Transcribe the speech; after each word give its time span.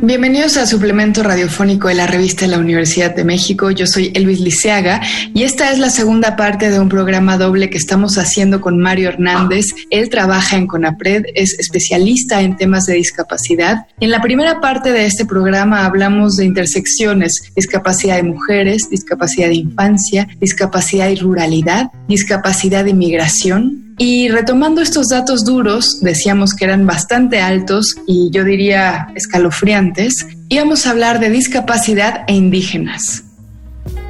Bienvenidos 0.00 0.56
al 0.56 0.68
suplemento 0.68 1.24
radiofónico 1.24 1.88
de 1.88 1.94
la 1.94 2.06
revista 2.06 2.44
de 2.44 2.52
la 2.52 2.58
Universidad 2.58 3.16
de 3.16 3.24
México. 3.24 3.72
Yo 3.72 3.84
soy 3.84 4.12
Elvis 4.14 4.38
Liceaga 4.38 5.00
y 5.34 5.42
esta 5.42 5.72
es 5.72 5.80
la 5.80 5.90
segunda 5.90 6.36
parte 6.36 6.70
de 6.70 6.78
un 6.78 6.88
programa 6.88 7.36
doble 7.36 7.68
que 7.68 7.78
estamos 7.78 8.16
haciendo 8.16 8.60
con 8.60 8.78
Mario 8.78 9.08
Hernández. 9.08 9.66
Él 9.90 10.08
trabaja 10.08 10.56
en 10.56 10.68
CONAPRED, 10.68 11.24
es 11.34 11.58
especialista 11.58 12.42
en 12.42 12.56
temas 12.56 12.86
de 12.86 12.94
discapacidad. 12.94 13.86
En 13.98 14.12
la 14.12 14.22
primera 14.22 14.60
parte 14.60 14.92
de 14.92 15.04
este 15.04 15.26
programa 15.26 15.84
hablamos 15.84 16.36
de 16.36 16.44
intersecciones, 16.44 17.52
discapacidad 17.56 18.16
de 18.16 18.22
mujeres, 18.22 18.88
discapacidad 18.88 19.48
de 19.48 19.56
infancia, 19.56 20.28
discapacidad 20.38 21.08
y 21.08 21.16
ruralidad, 21.16 21.90
discapacidad 22.06 22.84
de 22.84 22.94
migración, 22.94 23.87
y 23.98 24.28
retomando 24.28 24.80
estos 24.80 25.08
datos 25.08 25.44
duros, 25.44 26.00
decíamos 26.00 26.54
que 26.54 26.64
eran 26.64 26.86
bastante 26.86 27.40
altos 27.40 27.96
y 28.06 28.30
yo 28.30 28.44
diría 28.44 29.08
escalofriantes, 29.14 30.26
íbamos 30.48 30.86
a 30.86 30.90
hablar 30.90 31.18
de 31.20 31.30
discapacidad 31.30 32.24
e 32.28 32.34
indígenas. 32.34 33.24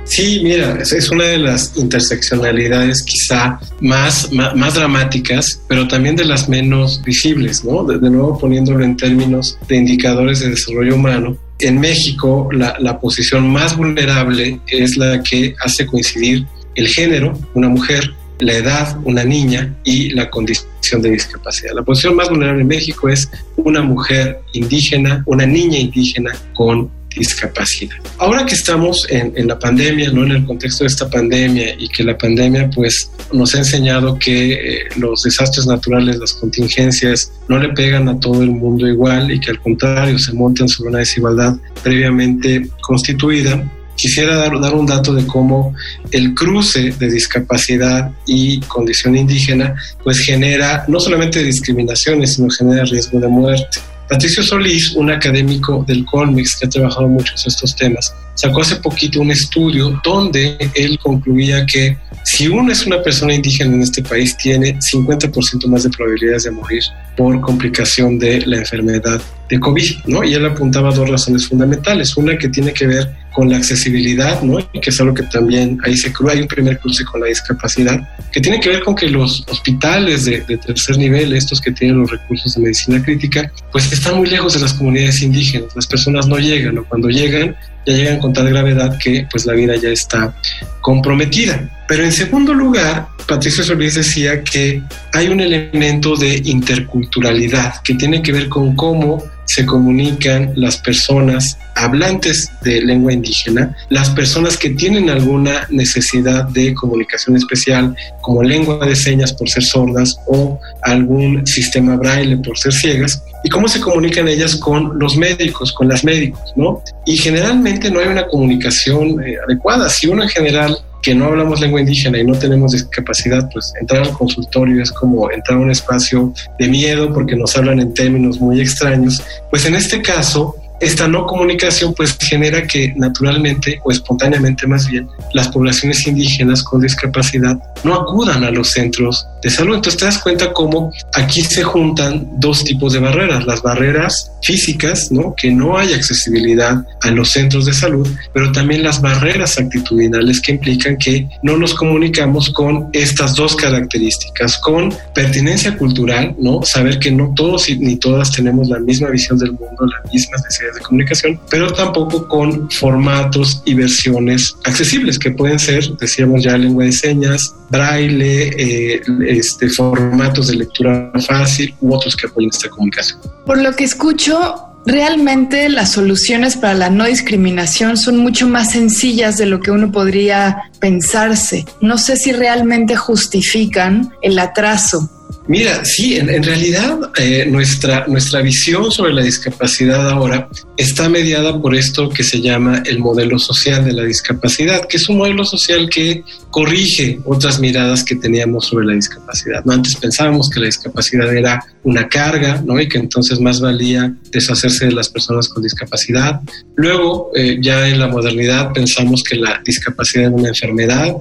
Sí, 0.04 0.40
mira, 0.42 0.78
es 0.80 1.10
una 1.10 1.24
de 1.24 1.38
las 1.38 1.76
interseccionalidades 1.76 3.02
quizá 3.02 3.60
más, 3.80 4.30
más, 4.32 4.74
dramáticas, 4.74 5.60
pero 5.68 5.86
también 5.86 6.16
de 6.16 6.24
las 6.24 6.48
menos 6.48 7.02
visibles, 7.04 7.62
¿no? 7.62 7.84
De, 7.84 7.98
nuevo 8.10 8.38
poniéndolo 8.38 8.84
en 8.84 8.96
términos 8.96 9.58
de 9.68 9.76
indicadores 9.76 10.40
de 10.40 10.50
desarrollo 10.50 10.94
humano. 10.94 11.36
En 11.58 11.78
México, 11.78 12.48
la, 12.52 12.76
la 12.78 12.98
posición 12.98 13.50
más 13.50 13.76
vulnerable 13.76 14.60
es 14.68 14.96
la 14.96 15.22
que 15.22 15.54
hace 15.60 15.84
coincidir 15.84 16.46
el 16.74 16.88
género, 16.88 17.38
una 17.54 17.68
mujer, 17.68 18.14
la 18.40 18.52
edad, 18.54 18.98
una 19.04 19.24
niña 19.24 19.74
y 19.84 20.10
la 20.10 20.30
condición 20.30 21.02
de 21.02 21.10
discapacidad. 21.10 21.72
La 21.74 21.82
posición 21.82 22.16
más 22.16 22.28
vulnerable 22.28 22.62
en 22.62 22.68
México 22.68 23.08
es 23.08 23.30
una 23.56 23.82
mujer 23.82 24.40
indígena, 24.52 25.22
una 25.26 25.46
niña 25.46 25.78
indígena 25.78 26.32
con 26.54 26.90
discapacidad. 27.16 27.96
Ahora 28.18 28.46
que 28.46 28.54
estamos 28.54 29.06
en, 29.10 29.46
la 29.46 29.58
pandemia, 29.58 30.10
no 30.12 30.24
en 30.24 30.32
el 30.32 30.44
contexto 30.46 30.84
de 30.84 30.88
esta 30.88 31.08
pandemia 31.08 31.74
y 31.78 31.88
que 31.88 32.04
la 32.04 32.16
pandemia 32.16 32.70
pues 32.70 33.10
nos 33.32 33.54
ha 33.54 33.58
enseñado 33.58 34.18
que 34.18 34.52
eh, 34.52 34.78
los 34.96 35.22
desastres 35.22 35.66
naturales, 35.66 36.18
las 36.18 36.32
contingencias 36.34 37.32
no 37.48 37.58
le 37.58 37.70
pegan 37.70 38.08
a 38.08 38.18
todo 38.18 38.42
el 38.42 38.50
mundo 38.50 38.86
igual 38.86 39.30
y 39.30 39.40
que 39.40 39.50
al 39.50 39.60
contrario 39.60 40.18
se 40.18 40.32
montan 40.32 40.68
sobre 40.68 40.90
una 40.90 40.98
desigualdad 41.00 41.56
previamente 41.82 42.68
constituida, 42.80 43.70
Quisiera 43.98 44.36
dar, 44.36 44.74
un 44.74 44.86
dato 44.86 45.12
de 45.12 45.26
cómo 45.26 45.74
el 46.12 46.32
cruce 46.32 46.94
de 46.98 47.10
discapacidad 47.10 48.12
y 48.26 48.60
condición 48.60 49.16
indígena 49.16 49.74
pues 50.04 50.20
genera 50.20 50.84
no 50.86 51.00
solamente 51.00 51.42
discriminaciones, 51.42 52.34
sino 52.34 52.48
genera 52.48 52.84
riesgo 52.84 53.18
de 53.18 53.26
muerte. 53.26 53.80
Patricio 54.08 54.42
Solís, 54.42 54.92
un 54.92 55.10
académico 55.10 55.84
del 55.86 56.04
Colmex 56.04 56.56
que 56.56 56.66
ha 56.66 56.68
trabajado 56.70 57.08
mucho 57.08 57.34
en 57.34 57.48
estos 57.48 57.74
temas, 57.74 58.14
sacó 58.34 58.60
hace 58.60 58.76
poquito 58.76 59.20
un 59.20 59.32
estudio 59.32 60.00
donde 60.04 60.56
él 60.74 60.98
concluía 61.00 61.66
que 61.66 61.98
si 62.24 62.46
uno 62.46 62.70
es 62.70 62.86
una 62.86 63.02
persona 63.02 63.34
indígena 63.34 63.74
en 63.74 63.82
este 63.82 64.02
país, 64.02 64.36
tiene 64.36 64.78
50% 64.78 65.66
más 65.66 65.82
de 65.82 65.90
probabilidades 65.90 66.44
de 66.44 66.52
morir 66.52 66.82
por 67.16 67.40
complicación 67.40 68.18
de 68.18 68.46
la 68.46 68.58
enfermedad 68.58 69.20
de 69.48 69.58
COVID, 69.58 69.90
¿no? 70.06 70.24
Y 70.24 70.34
él 70.34 70.46
apuntaba 70.46 70.92
dos 70.92 71.08
razones 71.08 71.48
fundamentales. 71.48 72.16
Una 72.16 72.38
que 72.38 72.48
tiene 72.48 72.72
que 72.72 72.86
ver 72.86 73.14
con 73.38 73.48
la 73.48 73.58
accesibilidad, 73.58 74.42
¿no? 74.42 74.58
Y 74.72 74.80
que 74.80 74.90
es 74.90 75.00
algo 75.00 75.14
que 75.14 75.22
también 75.22 75.78
ahí 75.84 75.96
se 75.96 76.12
hay 76.28 76.40
un 76.40 76.48
primer 76.48 76.76
cruce 76.80 77.04
con 77.04 77.20
la 77.20 77.28
discapacidad, 77.28 77.96
que 78.32 78.40
tiene 78.40 78.58
que 78.58 78.68
ver 78.68 78.82
con 78.82 78.96
que 78.96 79.06
los 79.06 79.44
hospitales 79.46 80.24
de, 80.24 80.40
tercer 80.40 80.98
nivel, 80.98 81.32
estos 81.32 81.60
que 81.60 81.70
tienen 81.70 82.00
los 82.00 82.10
recursos 82.10 82.56
de 82.56 82.62
medicina 82.62 83.00
crítica, 83.00 83.48
pues 83.70 83.92
están 83.92 84.16
muy 84.16 84.28
lejos 84.28 84.54
de 84.54 84.60
las 84.60 84.74
comunidades 84.74 85.22
indígenas. 85.22 85.68
Las 85.76 85.86
personas 85.86 86.26
no 86.26 86.36
llegan 86.36 86.78
o 86.78 86.84
cuando 86.84 87.10
llegan 87.10 87.54
ya 87.86 87.92
llegan 87.92 88.18
con 88.18 88.32
tal 88.32 88.48
gravedad 88.48 88.98
que 88.98 89.28
pues 89.30 89.46
la 89.46 89.52
vida 89.52 89.76
ya 89.76 89.90
está 89.90 90.34
comprometida. 90.80 91.84
Pero 91.86 92.02
en 92.02 92.10
segundo 92.10 92.52
lugar, 92.52 93.06
Patricio 93.28 93.62
Solís 93.62 93.94
decía 93.94 94.42
que 94.42 94.82
hay 95.12 95.28
un 95.28 95.38
elemento 95.38 96.16
de 96.16 96.42
interculturalidad 96.44 97.82
que 97.84 97.94
tiene 97.94 98.20
que 98.20 98.32
ver 98.32 98.48
con 98.48 98.74
cómo 98.74 99.22
se 99.48 99.64
comunican 99.64 100.52
las 100.56 100.76
personas 100.76 101.56
hablantes 101.74 102.50
de 102.62 102.82
lengua 102.82 103.12
indígena, 103.12 103.74
las 103.88 104.10
personas 104.10 104.56
que 104.58 104.70
tienen 104.70 105.08
alguna 105.08 105.66
necesidad 105.70 106.44
de 106.48 106.74
comunicación 106.74 107.36
especial, 107.36 107.96
como 108.20 108.42
lengua 108.42 108.84
de 108.86 108.94
señas 108.94 109.32
por 109.32 109.48
ser 109.48 109.64
sordas 109.64 110.16
o 110.26 110.60
algún 110.82 111.46
sistema 111.46 111.96
braille 111.96 112.36
por 112.36 112.58
ser 112.58 112.72
ciegas, 112.72 113.22
y 113.42 113.48
cómo 113.48 113.68
se 113.68 113.80
comunican 113.80 114.28
ellas 114.28 114.56
con 114.56 114.98
los 114.98 115.16
médicos, 115.16 115.72
con 115.72 115.88
las 115.88 116.04
médicos, 116.04 116.52
¿no? 116.56 116.82
Y 117.06 117.16
generalmente 117.16 117.90
no 117.90 118.00
hay 118.00 118.08
una 118.08 118.26
comunicación 118.26 119.22
eh, 119.22 119.36
adecuada. 119.42 119.88
Si 119.88 120.08
uno 120.08 120.24
en 120.24 120.28
general 120.28 120.78
que 121.02 121.14
no 121.14 121.26
hablamos 121.26 121.60
lengua 121.60 121.80
indígena 121.80 122.18
y 122.18 122.24
no 122.24 122.38
tenemos 122.38 122.72
discapacidad, 122.72 123.48
pues 123.52 123.72
entrar 123.80 124.02
al 124.02 124.12
consultorio 124.12 124.82
es 124.82 124.90
como 124.92 125.30
entrar 125.30 125.58
a 125.58 125.62
un 125.62 125.70
espacio 125.70 126.32
de 126.58 126.68
miedo 126.68 127.12
porque 127.12 127.36
nos 127.36 127.56
hablan 127.56 127.80
en 127.80 127.94
términos 127.94 128.40
muy 128.40 128.60
extraños. 128.60 129.22
Pues 129.50 129.64
en 129.66 129.74
este 129.74 130.02
caso, 130.02 130.54
esta 130.80 131.08
no 131.08 131.26
comunicación 131.26 131.94
pues 131.94 132.16
genera 132.20 132.66
que 132.66 132.92
naturalmente 132.96 133.80
o 133.84 133.90
espontáneamente 133.90 134.66
más 134.66 134.88
bien 134.88 135.08
las 135.32 135.48
poblaciones 135.48 136.06
indígenas 136.06 136.62
con 136.62 136.80
discapacidad 136.80 137.58
no 137.84 137.94
acudan 137.94 138.44
a 138.44 138.50
los 138.50 138.70
centros 138.70 139.26
de 139.42 139.50
salud. 139.50 139.76
Entonces 139.76 139.98
te 139.98 140.06
das 140.06 140.18
cuenta 140.18 140.52
cómo 140.52 140.92
aquí 141.14 141.42
se 141.42 141.62
juntan 141.62 142.28
dos 142.38 142.64
tipos 142.64 142.92
de 142.92 143.00
barreras, 143.00 143.46
las 143.46 143.62
barreras 143.62 144.32
físicas, 144.42 145.10
¿no? 145.10 145.34
que 145.36 145.50
no 145.50 145.78
hay 145.78 145.92
accesibilidad 145.92 146.84
a 147.02 147.10
los 147.10 147.30
centros 147.30 147.66
de 147.66 147.72
salud, 147.72 148.08
pero 148.32 148.52
también 148.52 148.82
las 148.82 149.00
barreras 149.00 149.58
actitudinales 149.58 150.40
que 150.40 150.52
implican 150.52 150.96
que 150.96 151.28
no 151.42 151.56
nos 151.56 151.74
comunicamos 151.74 152.50
con 152.50 152.88
estas 152.92 153.34
dos 153.34 153.56
características, 153.56 154.58
con 154.58 154.94
pertinencia 155.14 155.76
cultural, 155.76 156.34
¿no? 156.38 156.62
saber 156.62 156.98
que 156.98 157.10
no 157.10 157.32
todos 157.34 157.68
ni 157.68 157.96
todas 157.96 158.30
tenemos 158.32 158.68
la 158.68 158.78
misma 158.78 159.08
visión 159.10 159.38
del 159.38 159.52
mundo, 159.52 159.86
las 159.86 160.12
mismas 160.12 160.42
necesidades 160.42 160.67
de 160.74 160.80
comunicación, 160.80 161.40
pero 161.50 161.72
tampoco 161.72 162.26
con 162.28 162.70
formatos 162.70 163.62
y 163.64 163.74
versiones 163.74 164.56
accesibles 164.64 165.18
que 165.18 165.30
pueden 165.30 165.58
ser, 165.58 165.84
decíamos 165.96 166.44
ya, 166.44 166.56
lengua 166.56 166.84
de 166.84 166.92
señas, 166.92 167.54
braille, 167.70 168.50
eh, 168.56 169.02
este, 169.26 169.68
formatos 169.70 170.48
de 170.48 170.56
lectura 170.56 171.12
fácil 171.26 171.74
u 171.80 171.94
otros 171.94 172.16
que 172.16 172.26
apoyen 172.26 172.50
esta 172.52 172.68
comunicación. 172.68 173.20
Por 173.46 173.60
lo 173.60 173.74
que 173.74 173.84
escucho, 173.84 174.68
realmente 174.86 175.68
las 175.68 175.92
soluciones 175.92 176.56
para 176.56 176.74
la 176.74 176.90
no 176.90 177.04
discriminación 177.04 177.96
son 177.96 178.18
mucho 178.18 178.48
más 178.48 178.72
sencillas 178.72 179.36
de 179.36 179.46
lo 179.46 179.60
que 179.60 179.70
uno 179.70 179.92
podría 179.92 180.70
pensarse. 180.80 181.64
No 181.80 181.98
sé 181.98 182.16
si 182.16 182.32
realmente 182.32 182.96
justifican 182.96 184.12
el 184.22 184.38
atraso 184.38 185.10
Mira, 185.48 185.82
sí, 185.82 186.14
en, 186.16 186.42
realidad 186.42 187.10
eh, 187.18 187.46
nuestra, 187.46 188.06
nuestra 188.06 188.42
visión 188.42 188.92
sobre 188.92 189.14
la 189.14 189.22
discapacidad 189.22 190.10
ahora 190.10 190.46
está 190.76 191.08
mediada 191.08 191.58
por 191.58 191.74
esto 191.74 192.10
que 192.10 192.22
se 192.22 192.42
llama 192.42 192.82
el 192.84 192.98
modelo 192.98 193.38
social 193.38 193.82
de 193.82 193.94
la 193.94 194.04
discapacidad, 194.04 194.86
que 194.86 194.98
es 194.98 195.08
un 195.08 195.16
modelo 195.16 195.46
social 195.46 195.88
que 195.88 196.22
corrige 196.50 197.18
otras 197.24 197.60
miradas 197.60 198.04
que 198.04 198.16
teníamos 198.16 198.66
sobre 198.66 198.88
la 198.88 198.92
discapacidad. 198.92 199.64
¿no? 199.64 199.72
Antes 199.72 199.96
pensábamos 199.96 200.50
que 200.50 200.60
la 200.60 200.66
discapacidad 200.66 201.34
era 201.34 201.64
una 201.82 202.06
carga 202.08 202.62
¿no? 202.62 202.78
y 202.78 202.86
que 202.86 202.98
entonces 202.98 203.40
más 203.40 203.62
valía 203.62 204.14
deshacerse 204.30 204.84
de 204.84 204.92
las 204.92 205.08
personas 205.08 205.48
con 205.48 205.62
discapacidad. 205.62 206.42
Luego, 206.76 207.30
eh, 207.34 207.56
ya 207.58 207.88
en 207.88 207.98
la 207.98 208.08
modernidad, 208.08 208.74
pensamos 208.74 209.22
que 209.22 209.36
la 209.36 209.62
discapacidad 209.64 210.26
era 210.26 210.36
una 210.36 210.48
enfermedad 210.48 210.67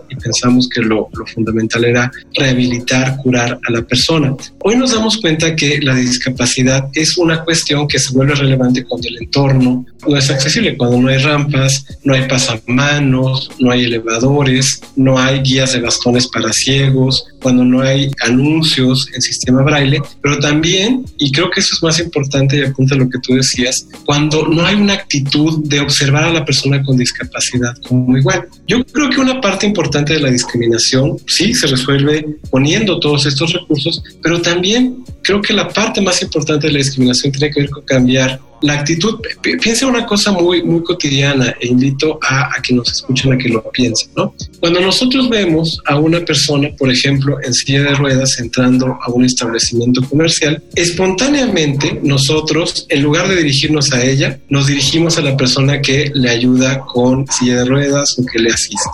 y 0.10 0.16
pensamos 0.16 0.70
que 0.74 0.82
lo, 0.82 1.10
lo 1.14 1.26
fundamental 1.26 1.86
era 1.86 2.12
rehabilitar, 2.34 3.18
curar 3.18 3.60
a 3.68 3.72
la 3.72 3.82
persona. 3.82 4.36
Hoy 4.60 4.76
nos 4.76 4.92
damos 4.92 5.18
cuenta 5.18 5.56
que 5.56 5.80
la 5.82 5.96
discapacidad 5.96 6.90
es 6.94 7.18
una 7.18 7.44
cuestión 7.44 7.88
que 7.88 8.00
se 8.00 8.14
vuelve 8.14 8.36
relevante 8.36 8.84
cuando 8.84 9.08
el 9.08 9.18
entorno 9.18 9.86
no 10.08 10.18
es 10.18 10.30
accesible, 10.30 10.78
cuando 10.78 11.02
no 11.02 11.10
hay 11.10 11.18
rampas, 11.18 11.86
no 12.04 12.14
hay 12.14 12.28
pasamanos, 12.28 13.52
no 13.60 13.72
hay 13.72 13.86
elevadores, 13.86 14.82
no 14.96 15.18
hay 15.18 15.42
guías 15.42 15.74
de 15.74 15.82
bastones 15.82 16.28
para 16.28 16.52
ciegos, 16.54 17.26
cuando 17.42 17.64
no 17.64 17.82
hay 17.82 18.12
anuncios 18.26 19.08
en 19.14 19.22
sistema 19.22 19.62
braille, 19.64 20.02
pero 20.22 20.40
también, 20.40 21.06
y 21.18 21.32
creo 21.32 21.50
que 21.50 21.60
eso 21.60 21.76
es 21.76 21.84
más 21.84 22.00
importante 22.00 22.58
y 22.58 22.64
apunta 22.64 22.96
a 22.96 22.98
lo 22.98 23.10
que 23.10 23.20
tú 23.20 23.36
decías, 23.36 23.88
cuando 24.06 24.48
no 24.48 24.66
hay 24.66 24.76
una 24.76 24.94
actitud 24.94 25.64
de 25.66 25.80
observar 25.80 26.26
a 26.26 26.34
la 26.34 26.46
persona 26.46 26.82
con 26.84 26.98
discapacidad 26.98 27.74
como 27.88 28.18
igual. 28.18 28.48
Yo 28.68 28.84
creo 28.86 29.10
que 29.10 29.22
una 29.22 29.37
parte 29.42 29.66
importante 29.66 30.14
de 30.14 30.20
la 30.20 30.30
discriminación 30.30 31.18
sí 31.28 31.54
se 31.54 31.68
resuelve 31.68 32.26
poniendo 32.50 33.00
todos 33.00 33.26
estos 33.26 33.54
recursos, 33.54 34.04
pero 34.22 34.42
también 34.42 35.04
creo 35.24 35.42
que 35.42 35.54
la 35.54 35.68
parte 35.68 36.02
más 36.02 36.22
importante 36.22 36.68
de 36.68 36.74
la 36.74 36.80
discriminación 36.80 37.32
tiene 37.32 37.54
que 37.54 37.62
ver 37.62 37.70
con 37.70 37.84
cambiar 37.86 38.40
la 38.62 38.74
actitud, 38.74 39.20
piensa 39.42 39.88
una 39.88 40.06
cosa 40.06 40.32
muy, 40.32 40.64
muy 40.64 40.84
cotidiana 40.84 41.56
e 41.60 41.68
invito 41.68 42.20
a, 42.22 42.56
a, 42.56 42.62
que 42.62 42.74
nos 42.74 42.92
escuchen 42.92 43.34
a 43.34 43.38
que 43.38 43.50
lo 43.50 43.64
piensen, 43.72 44.10
¿no? 44.16 44.34
Cuando 44.60 44.80
nosotros 44.80 45.30
vemos 45.30 45.80
a 45.86 45.98
una 45.98 46.20
persona, 46.22 46.70
por 46.78 46.92
ejemplo, 46.92 47.38
en 47.44 47.54
silla 47.54 47.84
de 47.84 47.96
ruedas 47.96 48.40
entrando 48.40 48.98
a 49.02 49.12
un 49.12 49.26
establecimiento 49.26 50.02
comercial, 50.10 50.62
espontáneamente 50.76 52.00
nosotros, 52.04 52.86
en 52.90 53.04
lugar 53.04 53.28
de 53.28 53.38
dirigirnos 53.38 53.94
a 53.94 54.04
ella, 54.04 54.40
nos 54.50 54.68
dirigimos 54.68 55.18
a 55.18 55.22
la 55.22 55.38
persona 55.38 55.82
que 55.82 56.12
le 56.14 56.30
ayuda 56.30 56.80
con 56.80 57.26
silla 57.28 57.60
de 57.60 57.66
ruedas 57.66 58.16
o 58.18 58.26
que 58.26 58.40
le 58.40 58.50
asiste. 58.50 58.90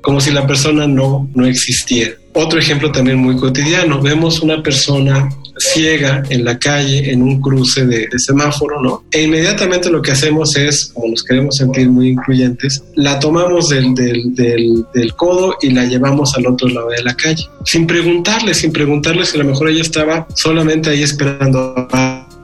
Como 0.00 0.20
si 0.20 0.30
la 0.30 0.46
persona 0.46 0.86
no, 0.86 1.28
no 1.34 1.46
existiera. 1.46 2.12
Otro 2.32 2.58
ejemplo 2.58 2.90
también 2.90 3.18
muy 3.18 3.36
cotidiano, 3.36 4.00
vemos 4.00 4.40
una 4.40 4.62
persona 4.62 5.28
ciega 5.58 6.22
en 6.28 6.44
la 6.44 6.58
calle, 6.58 7.10
en 7.10 7.22
un 7.22 7.40
cruce 7.40 7.86
de, 7.86 8.08
de, 8.10 8.18
semáforo, 8.18 8.80
¿no? 8.80 9.04
E 9.10 9.22
inmediatamente 9.22 9.90
lo 9.90 10.02
que 10.02 10.12
hacemos 10.12 10.56
es, 10.56 10.90
como 10.94 11.08
nos 11.08 11.22
queremos 11.22 11.56
sentir 11.56 11.88
muy 11.88 12.08
incluyentes, 12.08 12.82
la 12.94 13.18
tomamos 13.18 13.68
del, 13.68 13.94
del, 13.94 14.32
del, 14.92 15.14
codo 15.14 15.56
y 15.62 15.70
la 15.70 15.84
llevamos 15.84 16.34
al 16.36 16.46
otro 16.46 16.68
lado 16.68 16.88
de 16.88 17.02
la 17.02 17.14
calle, 17.14 17.44
sin 17.64 17.86
preguntarle, 17.86 18.54
sin 18.54 18.72
preguntarle 18.72 19.24
si 19.24 19.36
a 19.36 19.42
lo 19.42 19.50
mejor 19.50 19.68
ella 19.68 19.82
estaba 19.82 20.26
solamente 20.34 20.90
ahí 20.90 21.02
esperando 21.02 21.74
a 21.76 21.88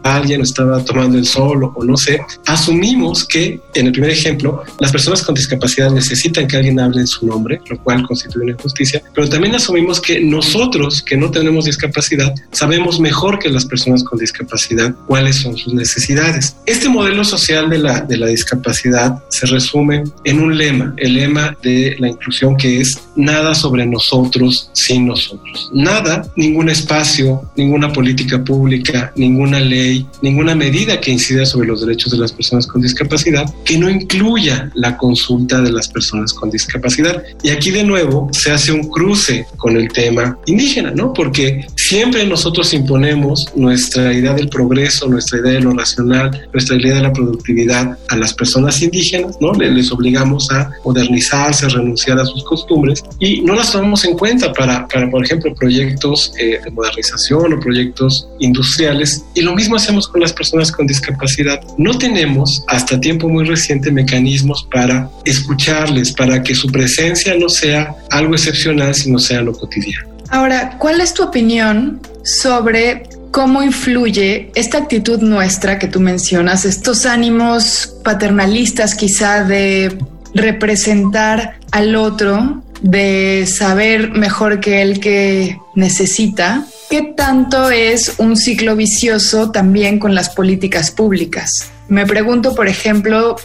alguien 0.02 0.40
estaba 0.40 0.84
tomando 0.84 1.18
el 1.18 1.26
sol 1.26 1.70
o 1.74 1.84
no 1.84 1.96
sé, 1.96 2.20
asumimos 2.46 3.24
que, 3.24 3.60
en 3.74 3.86
el 3.86 3.92
primer 3.92 4.10
ejemplo, 4.10 4.62
las 4.78 4.92
personas 4.92 5.22
con 5.22 5.34
discapacidad 5.34 5.90
necesitan 5.90 6.46
que 6.46 6.56
alguien 6.56 6.80
hable 6.80 7.00
en 7.00 7.06
su 7.06 7.26
nombre, 7.26 7.60
lo 7.68 7.78
cual 7.82 8.06
constituye 8.06 8.44
una 8.44 8.52
injusticia, 8.52 9.02
pero 9.14 9.28
también 9.28 9.54
asumimos 9.54 10.00
que 10.00 10.20
nosotros, 10.20 11.02
que 11.02 11.16
no 11.16 11.30
tenemos 11.30 11.64
discapacidad, 11.64 12.34
sabemos 12.52 13.00
mejor 13.00 13.38
que 13.38 13.50
las 13.50 13.64
personas 13.64 14.04
con 14.04 14.18
discapacidad 14.18 14.94
cuáles 15.06 15.36
son 15.36 15.56
sus 15.56 15.74
necesidades. 15.74 16.56
Este 16.66 16.88
modelo 16.88 17.24
social 17.24 17.68
de 17.70 17.78
la, 17.78 18.00
de 18.00 18.16
la 18.16 18.26
discapacidad 18.26 19.22
se 19.28 19.46
resume 19.46 20.04
en 20.24 20.40
un 20.40 20.56
lema, 20.56 20.94
el 20.96 21.14
lema 21.14 21.56
de 21.62 21.96
la 21.98 22.08
inclusión 22.08 22.56
que 22.56 22.80
es 22.80 23.00
nada 23.16 23.54
sobre 23.54 23.86
nosotros 23.86 24.70
sin 24.72 25.06
nosotros. 25.06 25.70
Nada, 25.72 26.30
ningún 26.36 26.68
espacio, 26.68 27.42
ninguna 27.56 27.92
política 27.92 28.42
pública, 28.42 29.12
ninguna 29.16 29.60
ley, 29.90 30.06
ninguna 30.22 30.54
medida 30.54 31.00
que 31.00 31.10
incida 31.10 31.44
sobre 31.46 31.68
los 31.68 31.80
derechos 31.80 32.12
de 32.12 32.18
las 32.18 32.32
personas 32.32 32.66
con 32.66 32.80
discapacidad 32.80 33.52
que 33.64 33.78
no 33.78 33.88
incluya 33.88 34.70
la 34.74 34.96
consulta 34.96 35.60
de 35.60 35.72
las 35.72 35.88
personas 35.88 36.32
con 36.32 36.50
discapacidad. 36.50 37.22
Y 37.42 37.50
aquí 37.50 37.70
de 37.70 37.84
nuevo 37.84 38.28
se 38.32 38.50
hace 38.50 38.72
un 38.72 38.88
cruce 38.88 39.46
con 39.56 39.76
el 39.76 39.88
tema 39.88 40.38
indígena, 40.46 40.90
¿no? 40.92 41.12
Porque 41.12 41.66
siempre 41.76 42.26
nosotros 42.26 42.72
imponemos 42.74 43.46
nuestra 43.54 44.12
idea 44.12 44.34
del 44.34 44.48
progreso, 44.48 45.08
nuestra 45.08 45.40
idea 45.40 45.52
de 45.52 45.60
lo 45.60 45.72
racional, 45.72 46.48
nuestra 46.52 46.76
idea 46.76 46.96
de 46.96 47.02
la 47.02 47.12
productividad 47.12 47.98
a 48.08 48.16
las 48.16 48.34
personas 48.34 48.80
indígenas, 48.82 49.36
¿no? 49.40 49.52
Les 49.52 49.90
obligamos 49.92 50.50
a 50.50 50.70
modernizarse, 50.84 51.66
a 51.66 51.68
renunciar 51.68 52.18
a 52.18 52.24
sus 52.24 52.44
costumbres 52.44 53.02
y 53.18 53.40
no 53.42 53.54
las 53.54 53.72
tomamos 53.72 54.04
en 54.04 54.16
cuenta 54.16 54.52
para, 54.52 54.86
para 54.88 55.10
por 55.10 55.24
ejemplo, 55.24 55.54
proyectos 55.54 56.32
eh, 56.38 56.60
de 56.62 56.70
modernización 56.70 57.52
o 57.52 57.60
proyectos 57.60 58.28
industriales. 58.38 59.24
Y 59.34 59.42
lo 59.42 59.54
mismo 59.54 59.76
hacemos 59.82 60.08
con 60.08 60.20
las 60.20 60.32
personas 60.32 60.70
con 60.70 60.86
discapacidad? 60.86 61.60
No 61.76 61.96
tenemos 61.98 62.62
hasta 62.68 63.00
tiempo 63.00 63.28
muy 63.28 63.44
reciente 63.44 63.90
mecanismos 63.90 64.66
para 64.70 65.10
escucharles, 65.24 66.12
para 66.12 66.42
que 66.42 66.54
su 66.54 66.68
presencia 66.68 67.34
no 67.36 67.48
sea 67.48 67.94
algo 68.10 68.34
excepcional, 68.34 68.94
sino 68.94 69.18
sea 69.18 69.40
lo 69.42 69.52
cotidiano. 69.52 70.08
Ahora, 70.30 70.76
¿cuál 70.78 71.00
es 71.00 71.12
tu 71.12 71.24
opinión 71.24 72.00
sobre 72.22 73.02
cómo 73.30 73.62
influye 73.62 74.50
esta 74.54 74.78
actitud 74.78 75.20
nuestra 75.20 75.78
que 75.78 75.88
tú 75.88 76.00
mencionas, 76.00 76.64
estos 76.64 77.06
ánimos 77.06 77.94
paternalistas 78.04 78.94
quizá 78.94 79.44
de 79.44 79.98
representar 80.34 81.56
al 81.72 81.96
otro, 81.96 82.62
de 82.82 83.46
saber 83.46 84.10
mejor 84.12 84.60
que 84.60 84.82
él 84.82 85.00
que 85.00 85.58
necesita? 85.74 86.64
¿Qué 86.90 87.14
tanto 87.16 87.70
es 87.70 88.16
un 88.18 88.36
ciclo 88.36 88.74
vicioso 88.74 89.52
también 89.52 90.00
con 90.00 90.12
las 90.12 90.30
políticas 90.30 90.90
públicas? 90.90 91.70
Me 91.86 92.04
pregunto, 92.04 92.52
por 92.52 92.66
ejemplo, 92.66 93.36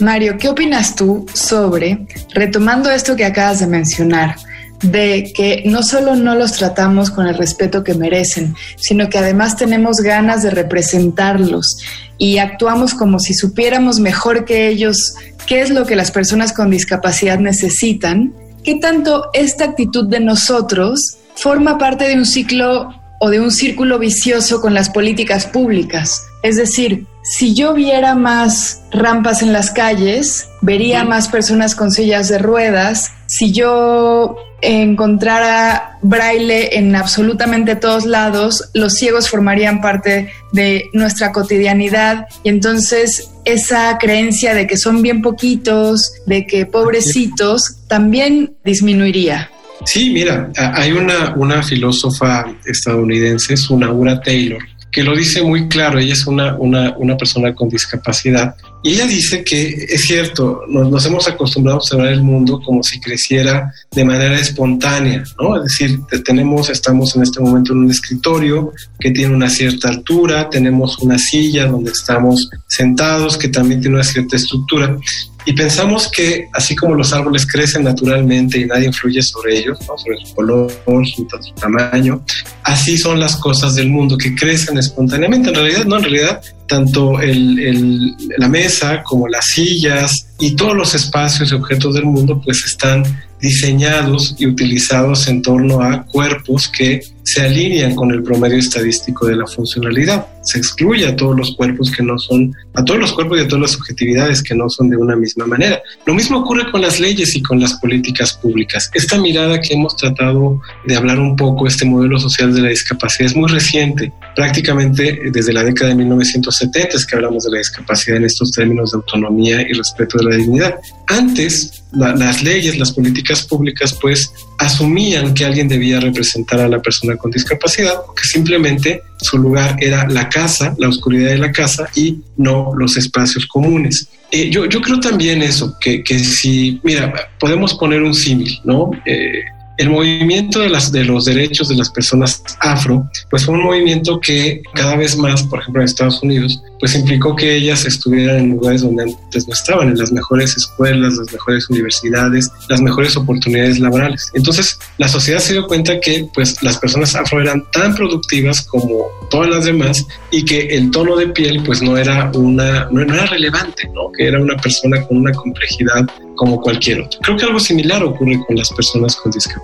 Mario, 0.00 0.38
¿qué 0.38 0.48
opinas 0.48 0.96
tú 0.96 1.26
sobre, 1.34 2.06
retomando 2.32 2.90
esto 2.90 3.14
que 3.14 3.26
acabas 3.26 3.60
de 3.60 3.66
mencionar, 3.66 4.36
de 4.80 5.34
que 5.36 5.64
no 5.66 5.82
solo 5.82 6.16
no 6.16 6.34
los 6.34 6.52
tratamos 6.52 7.10
con 7.10 7.26
el 7.26 7.36
respeto 7.36 7.84
que 7.84 7.92
merecen, 7.92 8.56
sino 8.76 9.10
que 9.10 9.18
además 9.18 9.58
tenemos 9.58 9.98
ganas 9.98 10.42
de 10.42 10.48
representarlos 10.52 11.76
y 12.16 12.38
actuamos 12.38 12.94
como 12.94 13.18
si 13.18 13.34
supiéramos 13.34 14.00
mejor 14.00 14.46
que 14.46 14.68
ellos 14.68 15.14
qué 15.46 15.60
es 15.60 15.68
lo 15.68 15.84
que 15.84 15.94
las 15.94 16.10
personas 16.10 16.54
con 16.54 16.70
discapacidad 16.70 17.38
necesitan? 17.38 18.32
¿Qué 18.62 18.76
tanto 18.76 19.26
esta 19.34 19.64
actitud 19.64 20.08
de 20.08 20.20
nosotros 20.20 21.18
forma 21.34 21.78
parte 21.78 22.08
de 22.08 22.14
un 22.14 22.26
ciclo 22.26 22.94
o 23.20 23.30
de 23.30 23.40
un 23.40 23.50
círculo 23.50 23.98
vicioso 23.98 24.60
con 24.60 24.74
las 24.74 24.90
políticas 24.90 25.46
públicas. 25.46 26.26
Es 26.42 26.56
decir, 26.56 27.06
si 27.22 27.54
yo 27.54 27.72
viera 27.72 28.14
más 28.14 28.82
rampas 28.90 29.40
en 29.40 29.52
las 29.52 29.70
calles, 29.70 30.48
vería 30.60 31.04
más 31.04 31.28
personas 31.28 31.74
con 31.74 31.90
sillas 31.90 32.28
de 32.28 32.36
ruedas. 32.36 33.12
Si 33.26 33.50
yo 33.50 34.36
encontrara 34.60 35.98
braille 36.02 36.76
en 36.76 36.94
absolutamente 36.94 37.76
todos 37.76 38.04
lados, 38.04 38.70
los 38.74 38.94
ciegos 38.94 39.30
formarían 39.30 39.80
parte 39.80 40.30
de 40.52 40.90
nuestra 40.92 41.32
cotidianidad 41.32 42.26
y 42.42 42.50
entonces 42.50 43.30
esa 43.46 43.96
creencia 43.98 44.54
de 44.54 44.66
que 44.66 44.76
son 44.76 45.00
bien 45.00 45.22
poquitos, 45.22 46.12
de 46.26 46.46
que 46.46 46.66
pobrecitos, 46.66 47.78
también 47.88 48.54
disminuiría. 48.64 49.50
Sí, 49.84 50.10
mira, 50.10 50.50
hay 50.56 50.92
una, 50.92 51.34
una 51.36 51.62
filósofa 51.62 52.46
estadounidense, 52.64 53.56
Sunaura 53.56 54.20
Taylor, 54.20 54.62
que 54.90 55.02
lo 55.02 55.14
dice 55.14 55.42
muy 55.42 55.68
claro, 55.68 55.98
ella 55.98 56.12
es 56.14 56.26
una, 56.26 56.54
una, 56.56 56.96
una 56.96 57.16
persona 57.16 57.54
con 57.54 57.68
discapacidad, 57.68 58.56
y 58.84 58.92
ella 58.92 59.06
dice 59.06 59.42
que 59.42 59.86
es 59.88 60.02
cierto, 60.02 60.60
nos, 60.68 60.90
nos, 60.90 61.06
hemos 61.06 61.26
acostumbrado 61.26 61.78
a 61.78 61.80
observar 61.80 62.08
el 62.08 62.22
mundo 62.22 62.60
como 62.62 62.82
si 62.82 63.00
creciera 63.00 63.72
de 63.90 64.04
manera 64.04 64.38
espontánea, 64.38 65.24
¿no? 65.40 65.56
Es 65.56 65.62
decir, 65.62 66.00
tenemos, 66.22 66.68
estamos 66.68 67.16
en 67.16 67.22
este 67.22 67.40
momento 67.40 67.72
en 67.72 67.78
un 67.78 67.90
escritorio 67.90 68.74
que 69.00 69.10
tiene 69.10 69.34
una 69.34 69.48
cierta 69.48 69.88
altura, 69.88 70.50
tenemos 70.50 70.98
una 70.98 71.18
silla 71.18 71.66
donde 71.66 71.92
estamos 71.92 72.50
sentados 72.68 73.38
que 73.38 73.48
también 73.48 73.80
tiene 73.80 73.96
una 73.96 74.04
cierta 74.04 74.36
estructura, 74.36 74.98
y 75.46 75.52
pensamos 75.52 76.10
que 76.10 76.48
así 76.52 76.74
como 76.74 76.94
los 76.94 77.12
árboles 77.12 77.46
crecen 77.46 77.84
naturalmente 77.84 78.60
y 78.60 78.64
nadie 78.64 78.86
influye 78.86 79.20
sobre 79.22 79.58
ellos, 79.58 79.78
¿no? 79.86 79.98
sobre 79.98 80.16
su 80.24 80.34
color, 80.34 80.72
su, 81.06 81.26
su, 81.28 81.54
tamaño, 81.54 82.24
así 82.62 82.96
son 82.96 83.20
las 83.20 83.36
cosas 83.36 83.74
del 83.74 83.90
mundo 83.90 84.16
que 84.16 84.34
crecen 84.34 84.78
espontáneamente. 84.78 85.50
En 85.50 85.54
realidad, 85.54 85.84
no, 85.84 85.96
en 85.96 86.02
realidad, 86.02 86.40
tanto 86.74 87.20
el, 87.20 87.60
el, 87.60 88.16
la 88.36 88.48
mesa 88.48 89.04
como 89.04 89.28
las 89.28 89.46
sillas 89.46 90.26
y 90.40 90.56
todos 90.56 90.74
los 90.74 90.92
espacios 90.96 91.52
y 91.52 91.54
objetos 91.54 91.94
del 91.94 92.04
mundo 92.04 92.40
pues 92.44 92.64
están 92.66 93.04
diseñados 93.40 94.34
y 94.38 94.46
utilizados 94.46 95.28
en 95.28 95.40
torno 95.40 95.80
a 95.80 96.04
cuerpos 96.04 96.66
que 96.66 97.00
se 97.24 97.40
alinean 97.40 97.94
con 97.94 98.12
el 98.12 98.22
promedio 98.22 98.58
estadístico 98.58 99.26
de 99.26 99.36
la 99.36 99.46
funcionalidad. 99.46 100.26
Se 100.42 100.58
excluye 100.58 101.06
a 101.06 101.16
todos 101.16 101.36
los 101.36 101.56
cuerpos 101.56 101.90
que 101.90 102.02
no 102.02 102.18
son, 102.18 102.54
a 102.74 102.84
todos 102.84 103.00
los 103.00 103.12
cuerpos 103.12 103.38
y 103.38 103.42
a 103.42 103.48
todas 103.48 103.62
las 103.62 103.70
subjetividades 103.72 104.42
que 104.42 104.54
no 104.54 104.68
son 104.68 104.90
de 104.90 104.96
una 104.98 105.16
misma 105.16 105.46
manera. 105.46 105.82
Lo 106.06 106.14
mismo 106.14 106.40
ocurre 106.40 106.70
con 106.70 106.82
las 106.82 107.00
leyes 107.00 107.34
y 107.34 107.42
con 107.42 107.58
las 107.58 107.74
políticas 107.74 108.34
públicas. 108.34 108.90
Esta 108.92 109.18
mirada 109.18 109.58
que 109.60 109.72
hemos 109.72 109.96
tratado 109.96 110.60
de 110.86 110.96
hablar 110.96 111.18
un 111.18 111.34
poco, 111.34 111.66
este 111.66 111.86
modelo 111.86 112.18
social 112.18 112.54
de 112.54 112.60
la 112.60 112.68
discapacidad, 112.68 113.30
es 113.30 113.36
muy 113.36 113.48
reciente. 113.48 114.12
Prácticamente 114.36 115.18
desde 115.32 115.52
la 115.52 115.64
década 115.64 115.90
de 115.90 115.96
1970 115.96 116.96
es 116.96 117.06
que 117.06 117.16
hablamos 117.16 117.44
de 117.44 117.52
la 117.52 117.58
discapacidad 117.58 118.18
en 118.18 118.26
estos 118.26 118.50
términos 118.50 118.92
de 118.92 118.96
autonomía 118.96 119.62
y 119.62 119.72
respeto 119.72 120.18
de 120.18 120.24
la 120.24 120.36
dignidad. 120.36 120.74
Antes, 121.06 121.84
la, 121.92 122.14
las 122.14 122.42
leyes, 122.42 122.78
las 122.78 122.92
políticas 122.92 123.44
públicas, 123.46 123.96
pues 124.00 124.30
asumían 124.58 125.34
que 125.34 125.44
alguien 125.44 125.68
debía 125.68 126.00
representar 126.00 126.60
a 126.60 126.68
la 126.68 126.80
persona 126.80 127.16
con 127.16 127.30
discapacidad 127.30 127.94
o 128.08 128.14
que 128.14 128.24
simplemente 128.24 129.02
su 129.20 129.38
lugar 129.38 129.76
era 129.80 130.06
la 130.08 130.28
casa, 130.28 130.74
la 130.78 130.88
oscuridad 130.88 131.30
de 131.30 131.38
la 131.38 131.52
casa 131.52 131.88
y 131.94 132.20
no 132.36 132.72
los 132.76 132.96
espacios 132.96 133.46
comunes. 133.46 134.08
Eh, 134.30 134.50
yo, 134.50 134.66
yo 134.66 134.80
creo 134.80 135.00
también 135.00 135.42
eso, 135.42 135.76
que, 135.80 136.02
que 136.02 136.18
si, 136.18 136.80
mira, 136.82 137.12
podemos 137.38 137.74
poner 137.74 138.02
un 138.02 138.14
símil, 138.14 138.60
¿no? 138.64 138.90
Eh, 139.06 139.42
el 139.76 139.90
movimiento 139.90 140.60
de, 140.60 140.68
las, 140.68 140.92
de 140.92 141.04
los 141.04 141.24
derechos 141.24 141.68
de 141.68 141.76
las 141.76 141.90
personas 141.90 142.42
afro, 142.60 143.08
pues 143.30 143.44
fue 143.44 143.54
un 143.54 143.62
movimiento 143.62 144.20
que 144.20 144.62
cada 144.74 144.96
vez 144.96 145.16
más, 145.16 145.42
por 145.44 145.60
ejemplo 145.60 145.82
en 145.82 145.86
Estados 145.86 146.22
Unidos, 146.22 146.62
pues 146.78 146.94
implicó 146.94 147.34
que 147.34 147.56
ellas 147.56 147.84
estuvieran 147.84 148.36
en 148.36 148.50
lugares 148.50 148.82
donde 148.82 149.04
antes 149.04 149.48
no 149.48 149.54
estaban, 149.54 149.88
en 149.88 149.98
las 149.98 150.12
mejores 150.12 150.56
escuelas, 150.56 151.14
las 151.14 151.32
mejores 151.32 151.68
universidades, 151.70 152.50
las 152.68 152.80
mejores 152.80 153.16
oportunidades 153.16 153.78
laborales. 153.80 154.30
Entonces, 154.34 154.78
la 154.98 155.08
sociedad 155.08 155.40
se 155.40 155.54
dio 155.54 155.66
cuenta 155.66 155.98
que 156.00 156.28
pues 156.34 156.62
las 156.62 156.78
personas 156.78 157.14
afro 157.14 157.40
eran 157.40 157.64
tan 157.72 157.94
productivas 157.94 158.62
como 158.62 159.06
todas 159.30 159.48
las 159.48 159.64
demás 159.64 160.06
y 160.30 160.44
que 160.44 160.76
el 160.76 160.90
tono 160.90 161.16
de 161.16 161.28
piel 161.28 161.62
pues 161.64 161.82
no 161.82 161.96
era 161.96 162.30
una 162.34 162.88
no 162.90 163.00
era 163.00 163.26
relevante, 163.26 163.88
¿no? 163.94 164.12
Que 164.16 164.28
era 164.28 164.40
una 164.40 164.56
persona 164.56 165.02
con 165.06 165.16
una 165.16 165.32
complejidad 165.32 166.06
como 166.36 166.60
cualquier 166.60 167.00
otro. 167.00 167.18
Creo 167.22 167.36
que 167.36 167.44
algo 167.44 167.60
similar 167.60 168.02
ocurre 168.02 168.38
con 168.46 168.56
las 168.56 168.70
personas 168.70 169.16
con 169.16 169.32
discapacidad, 169.32 169.63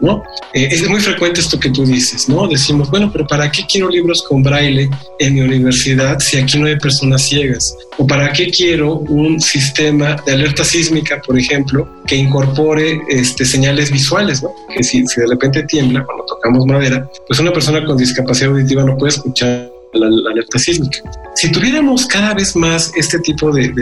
¿no? 0.00 0.22
Eh, 0.52 0.68
es 0.70 0.88
muy 0.88 1.00
frecuente 1.00 1.40
esto 1.40 1.58
que 1.58 1.70
tú 1.70 1.84
dices, 1.84 2.28
¿no? 2.28 2.46
Decimos, 2.48 2.90
bueno, 2.90 3.10
pero 3.12 3.26
¿para 3.26 3.50
qué 3.50 3.64
quiero 3.70 3.88
libros 3.88 4.22
con 4.28 4.42
braille 4.42 4.90
en 5.18 5.34
mi 5.34 5.40
universidad 5.40 6.18
si 6.18 6.38
aquí 6.38 6.58
no 6.58 6.66
hay 6.66 6.78
personas 6.78 7.22
ciegas? 7.22 7.74
¿O 7.96 8.06
para 8.06 8.32
qué 8.32 8.50
quiero 8.50 8.94
un 8.94 9.40
sistema 9.40 10.16
de 10.26 10.32
alerta 10.32 10.64
sísmica, 10.64 11.20
por 11.24 11.38
ejemplo, 11.38 11.88
que 12.06 12.16
incorpore 12.16 13.00
este, 13.08 13.44
señales 13.44 13.90
visuales, 13.90 14.42
¿no? 14.42 14.50
Que 14.74 14.82
si, 14.82 15.06
si 15.06 15.20
de 15.20 15.26
repente 15.26 15.62
tiembla 15.64 16.04
cuando 16.04 16.24
tocamos 16.24 16.66
madera, 16.66 17.08
pues 17.26 17.40
una 17.40 17.52
persona 17.52 17.84
con 17.84 17.96
discapacidad 17.96 18.50
auditiva 18.50 18.84
no 18.84 18.96
puede 18.96 19.10
escuchar 19.10 19.77
la, 19.94 20.06
alerta 20.30 20.58
sísmica. 20.58 20.98
Si 21.34 21.50
tuviéramos 21.52 22.06
cada 22.06 22.34
vez 22.34 22.56
más 22.56 22.92
este 22.96 23.18
tipo 23.20 23.52
de, 23.52 23.72